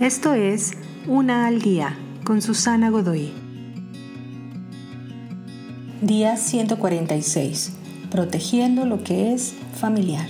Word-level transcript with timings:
Esto 0.00 0.34
es 0.34 0.72
Una 1.06 1.46
al 1.46 1.62
Día 1.62 1.96
con 2.22 2.42
Susana 2.42 2.90
Godoy. 2.90 3.32
Día 6.02 6.36
146. 6.36 7.72
Protegiendo 8.10 8.84
lo 8.84 9.02
que 9.02 9.32
es 9.32 9.54
familiar. 9.80 10.28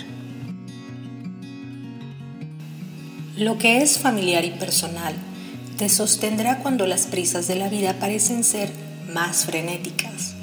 Lo 3.37 3.59
que 3.59 3.83
es 3.83 3.99
familiar 3.99 4.45
y 4.45 4.51
personal 4.51 5.17
te 5.79 5.89
sostendrá 5.89 6.59
cuando 6.59 6.87
las 6.87 7.07
prisas 7.07 7.49
de 7.49 7.57
la 7.57 7.69
vida 7.69 7.95
parecen 7.95 8.45
ser 8.45 8.71
más 9.13 9.47
frenéticas. 9.47 10.37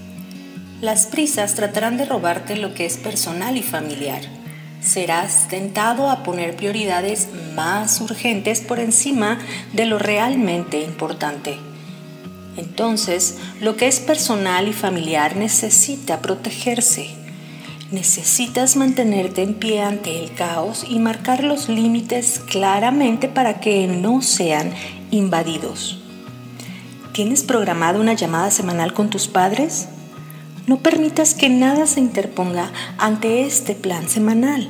Las 0.82 1.06
prisas 1.06 1.56
tratarán 1.56 1.96
de 1.96 2.04
robarte 2.04 2.58
lo 2.58 2.74
que 2.74 2.86
es 2.86 2.98
personal 2.98 3.56
y 3.56 3.64
familiar 3.64 4.43
serás 4.84 5.48
tentado 5.48 6.10
a 6.10 6.24
poner 6.24 6.56
prioridades 6.56 7.30
más 7.56 8.02
urgentes 8.02 8.62
por 8.62 8.80
encima 8.80 9.40
de 9.74 9.86
lo 9.86 9.98
realmente 9.98 10.82
importante. 10.82 11.58
Entonces, 12.58 13.38
lo 13.62 13.76
que 13.76 13.88
es 13.88 14.00
personal 14.00 14.68
y 14.68 14.74
familiar 14.74 15.36
necesita 15.36 16.22
protegerse. 16.22 17.16
Necesitas 17.92 18.76
mantenerte 18.76 19.44
en 19.44 19.54
pie 19.56 19.82
ante 19.82 20.24
el 20.24 20.34
caos 20.34 20.86
y 20.88 21.00
marcar 21.00 21.44
los 21.44 21.70
límites 21.70 22.40
claramente 22.40 23.28
para 23.28 23.60
que 23.60 23.88
no 23.88 24.22
sean 24.22 24.72
invadidos. 25.12 26.00
¿Tienes 27.14 27.44
programada 27.44 28.00
una 28.00 28.14
llamada 28.14 28.50
semanal 28.50 28.94
con 28.94 29.12
tus 29.12 29.28
padres? 29.28 29.88
No 30.66 30.78
permitas 30.78 31.34
que 31.34 31.50
nada 31.50 31.86
se 31.88 32.00
interponga 32.00 32.72
ante 32.98 33.46
este 33.46 33.76
plan 33.76 34.08
semanal. 34.08 34.70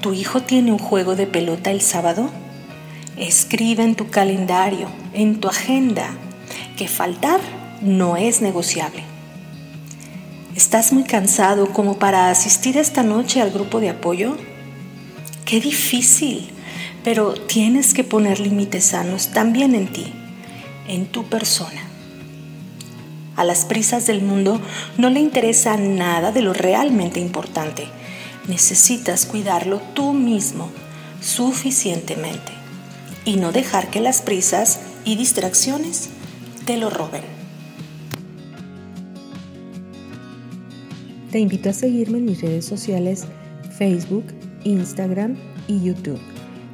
¿Tu 0.00 0.12
hijo 0.14 0.42
tiene 0.42 0.70
un 0.70 0.78
juego 0.78 1.16
de 1.16 1.26
pelota 1.26 1.72
el 1.72 1.80
sábado? 1.80 2.30
Escribe 3.16 3.82
en 3.82 3.96
tu 3.96 4.08
calendario, 4.08 4.88
en 5.14 5.40
tu 5.40 5.48
agenda, 5.48 6.10
que 6.76 6.86
faltar 6.86 7.40
no 7.80 8.16
es 8.16 8.40
negociable. 8.40 9.02
¿Estás 10.54 10.92
muy 10.92 11.04
cansado 11.04 11.72
como 11.72 11.98
para 11.98 12.30
asistir 12.30 12.76
esta 12.76 13.02
noche 13.02 13.40
al 13.40 13.50
grupo 13.50 13.80
de 13.80 13.90
apoyo? 13.90 14.36
Qué 15.44 15.60
difícil, 15.60 16.50
pero 17.02 17.34
tienes 17.34 17.94
que 17.94 18.04
poner 18.04 18.38
límites 18.38 18.84
sanos 18.84 19.32
también 19.32 19.74
en 19.74 19.88
ti, 19.88 20.12
en 20.86 21.06
tu 21.06 21.24
persona. 21.24 21.91
A 23.36 23.44
las 23.44 23.64
prisas 23.64 24.06
del 24.06 24.22
mundo 24.22 24.60
no 24.98 25.08
le 25.10 25.20
interesa 25.20 25.76
nada 25.76 26.32
de 26.32 26.42
lo 26.42 26.52
realmente 26.52 27.20
importante. 27.20 27.86
Necesitas 28.48 29.26
cuidarlo 29.26 29.80
tú 29.94 30.12
mismo 30.12 30.70
suficientemente 31.20 32.52
y 33.24 33.36
no 33.36 33.52
dejar 33.52 33.90
que 33.90 34.00
las 34.00 34.20
prisas 34.20 34.80
y 35.04 35.16
distracciones 35.16 36.10
te 36.66 36.76
lo 36.76 36.90
roben. 36.90 37.22
Te 41.30 41.38
invito 41.38 41.70
a 41.70 41.72
seguirme 41.72 42.18
en 42.18 42.26
mis 42.26 42.42
redes 42.42 42.66
sociales 42.66 43.24
Facebook, 43.78 44.26
Instagram 44.64 45.36
y 45.66 45.82
YouTube. 45.82 46.20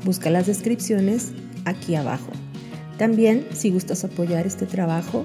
Busca 0.05 0.31
las 0.31 0.47
descripciones 0.47 1.33
aquí 1.65 1.95
abajo. 1.95 2.33
También, 2.99 3.47
si 3.53 3.71
gustas 3.71 4.03
apoyar 4.03 4.47
este 4.47 4.67
trabajo, 4.67 5.25